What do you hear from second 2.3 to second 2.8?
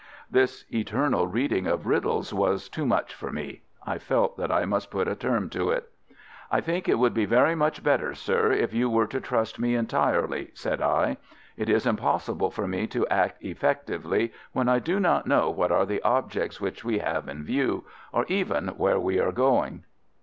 was